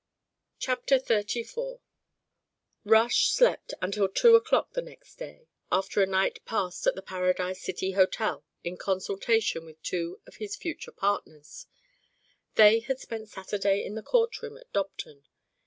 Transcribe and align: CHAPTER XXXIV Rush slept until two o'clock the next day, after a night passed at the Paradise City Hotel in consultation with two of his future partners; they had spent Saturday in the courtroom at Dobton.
CHAPTER 0.57 0.97
XXXIV 0.97 1.79
Rush 2.85 3.27
slept 3.29 3.75
until 3.83 4.09
two 4.09 4.33
o'clock 4.35 4.71
the 4.73 4.81
next 4.81 5.17
day, 5.17 5.47
after 5.71 6.01
a 6.01 6.07
night 6.07 6.43
passed 6.43 6.87
at 6.87 6.95
the 6.95 7.03
Paradise 7.03 7.61
City 7.61 7.91
Hotel 7.91 8.43
in 8.63 8.77
consultation 8.77 9.63
with 9.63 9.79
two 9.83 10.19
of 10.25 10.37
his 10.37 10.55
future 10.55 10.91
partners; 10.91 11.67
they 12.55 12.79
had 12.79 12.99
spent 12.99 13.29
Saturday 13.29 13.85
in 13.85 13.93
the 13.93 14.01
courtroom 14.01 14.57
at 14.57 14.73
Dobton. 14.73 15.23